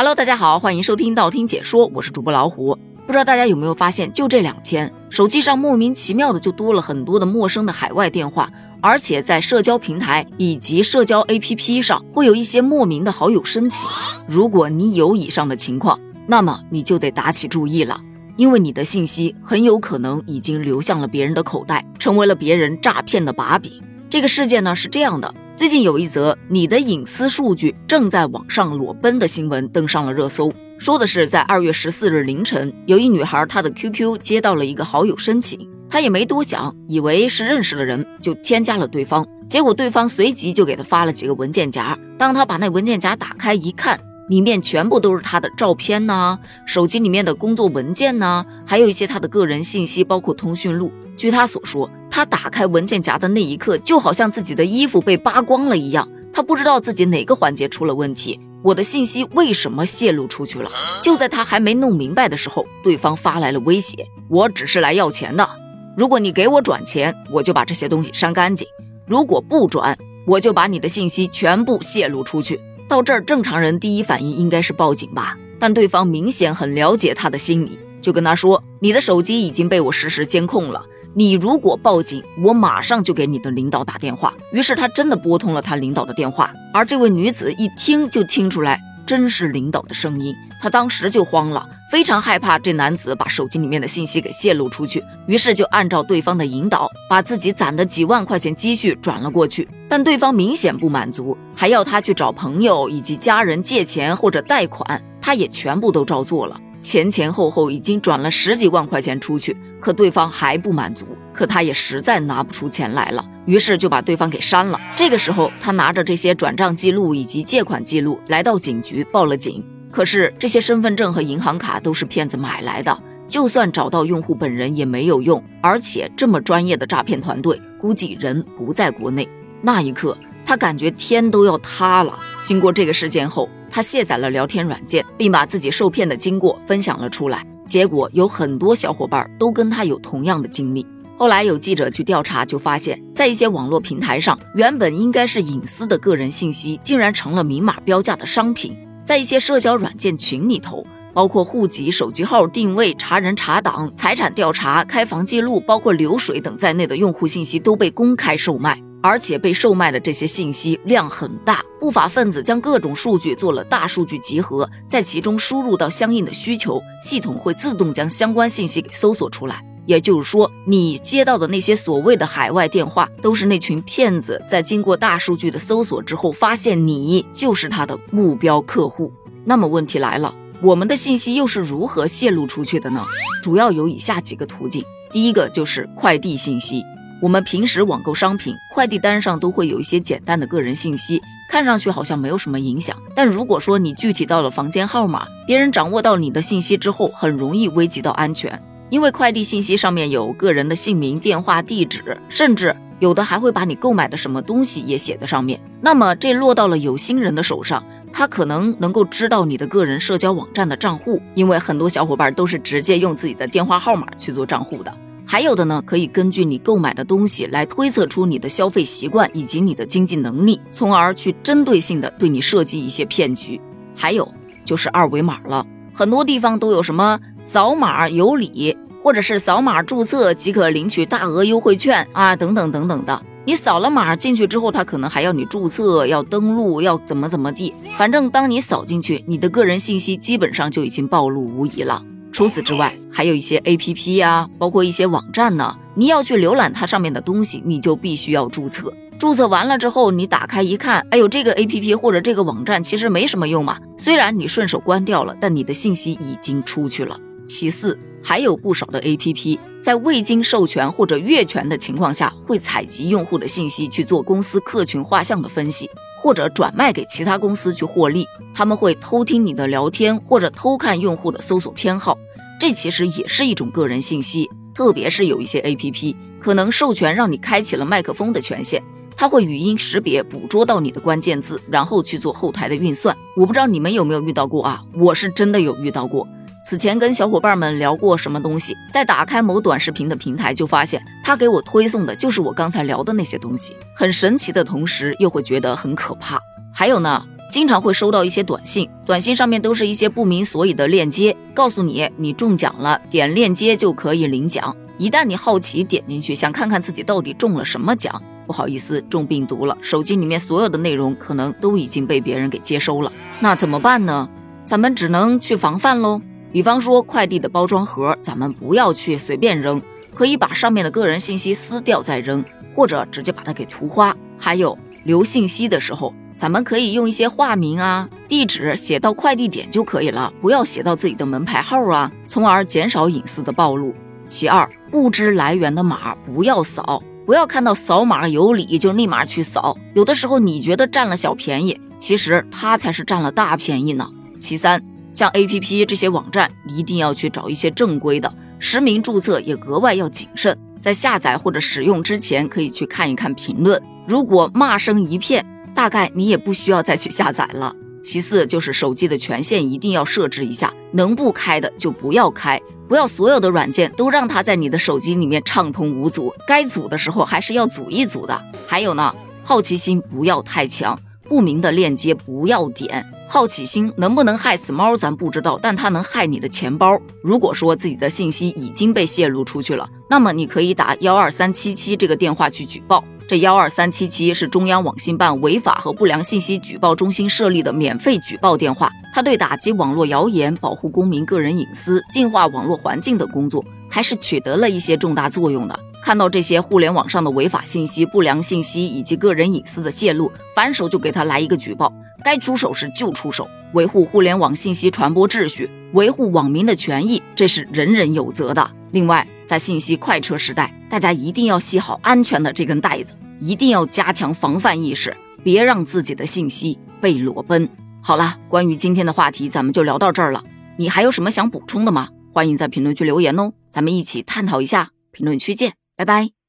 [0.00, 2.74] Hello，大家好，欢迎收听道听解说，我是主播老虎。
[3.06, 8.50] 不知道大家有没有发现，就这两天，手机上莫名其妙的就多了很多的陌生的海外电话，
[8.80, 13.86] 而且在社交平台以及社交 APP 上会有一些莫名的好友申请。
[14.26, 18.00] 如果你有以上的情况，那么你就得打起注意了，
[18.38, 23.70] 因为你的信息很有可能已经流向了别人的口袋，成为了别人诈骗的把柄。
[24.08, 25.34] 这个事件呢是这样的。
[25.60, 39.26] 最近有一则你的隐私数据正在网上裸奔的新闻登上了热搜，说的是在二月十四日凌晨，有一女孩她的 QQ 接到了一个好友申请，她也没多想，以为是认识的人，就添加了对方。
[39.46, 44.00] 结果对方随即就给她发了几个文件夹，当她把那文件夹打开一看，
[44.30, 50.90] 里面全部都是她的照片呐，手机里面的工作文件呐，还有一些她的个人信息，包括通讯录。
[51.18, 51.90] 据她所说。
[52.10, 56.08] 他打开文件夹的那一刻，就好像自己的衣服被扒光了一样。
[56.32, 60.70] 他不知道自己哪个环节出了问题，我的信息为什么泄露出去了？
[61.02, 65.48] 就在他还没弄明白的时候，对方发来了威胁：“我只是来要钱的，
[65.96, 68.66] 如果你给我转钱，我就把这些东西删干净；
[69.06, 75.36] 如果不转，我就把你的信息全部泄露出去。”到这儿，正常人第一反应应该是报警吧？
[75.58, 84.32] 但对方明显很了解他的心理，就跟他说：“你的手机已经被我实时监控了。”你如果报警，我马上就给你的领导打电话。
[84.52, 90.32] 于是他真的拨通了他领导的电话，而这位女子一听就听出来，真是领导的声音。
[90.62, 99.66] 她当时就慌了，非常害怕这男子把手机里面的信息给泄露出去，于是就按照对方的引导，把自己攒的几万块钱积蓄转了过去。
[99.88, 106.60] 但对方明显不满足，还要他去找朋友以及家人借钱或者贷款，他也全部都照做了。
[106.80, 114.80] 前前后后已经转了十几万块钱出去，可对方还不满足，可他也实在拿不出钱来了，于是就把对方给删了。
[114.96, 119.64] 这个时候，他拿着这些转账记录以及借款记录来到警局报了警。
[119.90, 122.96] 可是这些身份证和银行卡都是骗子买来的，
[123.28, 129.28] 就算找到用户本人也没有用，而且这么专业的诈骗团队估计人不在国内。
[129.60, 130.16] 那一刻，
[130.46, 132.18] 他感觉天都要塌了。
[132.42, 133.48] 经过这个事件后。
[133.72, 137.46] 他卸载了聊天软件，并把自己受骗的经过分享了出来。
[137.64, 140.84] 结果有很多小伙伴都跟他有同样的经历。
[141.16, 148.76] 后来有记者去调查，就发现，在一些网络平台上，原本应该是隐私的个人信息，竟然成了明码标价的商品。
[149.04, 150.84] 在一些社交软件群里头，
[151.14, 158.82] 包括户籍、手机号、定位、查人查档、财产调查、开房记录，包括流水等在内的用户信息都被公开售卖。
[159.02, 169.64] 而且被售卖的这些信息量很大，不法分子将各种数据做了大数据集合，在其中输入到相应的需求，系统会自动将相关信息给搜索出来。
[169.86, 179.12] 也就是说，你接到的那些所谓的海外电话，都是那群骗子在经过大数据的搜索之后，发现你就是他的目标客户。
[179.44, 183.04] 那么问题来了，我们的信息又是如何泄露出去的呢？
[183.42, 186.84] 主要有以下几个途径，第一个就是快递信息。
[187.22, 191.20] 我们平时网购商品，快递单上都会有一些简单的个人信息，
[191.50, 192.96] 看上去好像没有什么影响。
[193.14, 198.58] 但如果说你具体到了房间号码，别人掌握到你的信息之后，很容易危及到安全。
[198.88, 205.60] 因为快递信息上面有个人的姓名、电话、地址，甚至有的还会把你购买的什么东西也写在上面。
[205.82, 214.92] 那么这落到了有心人的手上，他可能能够知道你的个人社交网站的账户，因为很多小伙伴都是直接用自己的电话号码去做账户的。
[215.30, 223.60] 还有的呢，可以根据你购买的东西来推测出你的消费习惯以及你的经济能力，从而去针对性的对你设计一些骗局。
[223.94, 224.28] 还有
[224.64, 225.64] 就是二维码了，
[225.94, 233.22] 很多地方都有什么扫码有礼，或者是扫码注册即可领取大额优惠券啊，等等等等的。
[233.44, 237.72] 你扫了码进去之后，他可能还要你注册、要登录、要怎么怎么地。
[237.96, 242.02] 反正当你扫进去，你的个人信息基本上就已经暴露无遗了。
[242.32, 245.76] 除此之外，还有一些 A P P 呀，包括一些网站呢。
[245.94, 248.92] 你要去浏览它上面的东西，你就必须要注册。
[249.18, 253.76] 注册完了之后，你打开一看，哎呦，这个 A P P 或者这个网站其实没什么用嘛。
[253.98, 257.18] 虽然你顺手关掉了，但你的信息已经出去了。
[257.44, 265.90] 其次，还有不少的 A P P 在未经授权或者越权的情况下，会采集用户的信息去做公司客群画像的分析。
[266.22, 272.18] 或者转卖给其他公司去获利，他们会偷听你的聊天，或者偷看用户的搜索偏好，
[272.60, 274.50] 这其实也是一种个人信息。
[274.74, 278.82] 特别是有一些 APP 可能授权让你开启了麦克风的权限，
[279.16, 283.16] 它会语音识别捕捉到你的关键字，然后去做后台的运算。
[283.34, 284.84] 我不知道你们有没有遇到过啊？
[284.94, 286.28] 我是真的有遇到过。
[286.62, 296.38] 此前跟小伙伴们聊过什么东西，在打开某短视频的平台，就发现他给我推送的就是我刚才聊的那些东西，很神奇的同时又会觉得很可怕。
[296.72, 304.76] 还有呢，经常会收到一些短信，短信上面都是一些不明所以的链接，告诉你你中奖了，点链接就可以领奖。
[304.98, 313.10] 一旦你好奇点进去，想看看自己到底中了什么奖，不好意思，中病毒了，手机里面所有的内容可能都已经被别人给接收了。
[313.40, 314.28] 那怎么办呢？
[314.66, 316.20] 咱们只能去防范喽。
[316.52, 319.80] 比方说快递的包装盒，咱们不要去随便扔，
[320.14, 322.44] 可以把上面的个人信息撕掉再扔，
[322.74, 324.16] 或者直接把它给涂花。
[324.38, 326.14] 还有留信息的时候。
[326.36, 333.94] 咱们可以用一些化名啊、地址写到快递点就可以了，不要写到自己的门牌号啊，从而减少隐私的暴露。
[334.26, 344.08] 其二，不知来源的码不要扫，不要看到扫码有理就立马去扫，有的时候你觉得占了小便宜，其实他才是占了大便宜呢。
[344.40, 344.82] 其三，
[345.12, 355.44] 像 A P P 这些网站一定要去找一些正规的，实名注册也格外要谨慎，在下载或者使用之前可以去看一看评论，如果骂声一片。
[355.72, 357.72] 大概你也不需要再去下载了。
[358.02, 368.38] 其次就是手机的权限一定要设置一下，能不开的就不要开，不要所有的软件都让它在你的手机里面畅通无阻，该组的时候还是要组一组的。
[368.66, 369.14] 还有呢，
[369.44, 373.06] 好奇心不要太强，不明的链接不要点。
[373.32, 377.00] 好奇心能不能害死猫咱不知道，但它能害你的钱包。
[377.22, 383.04] 如果说自己的信息已经被泄露出去了，那么你可以打幺二三七七这个电话去举报。
[383.28, 395.78] 这幺二三七七是中央网信办违法和不良信息举报中心设立的免费举报电话，它对打击网络谣言、保护公民个人隐私、净化网络环境等工作还是取得了一些重大作用的。
[396.02, 401.92] 看到这些互联网上的违法信息、不良信息以及个人隐私的泄露，反手就给他来一个举报，
[402.24, 408.70] 该出手时就出手，维护互联网信息传播秩序，维护网民的权益，这是人人有责的。
[408.92, 413.14] 另外，在信息快车时代，大家一定要系好安全的这根带子。
[413.38, 417.66] 一定要加强防范意识，别让自己的信息被裸奔。
[418.02, 420.44] 好了，关于今天的话题，咱们就聊到这儿了。
[420.76, 422.08] 你还有什么想补充的吗？
[422.32, 424.90] 欢迎在评论区留言哦，咱们一起探讨一下。
[425.10, 426.39] 评论区见，拜拜。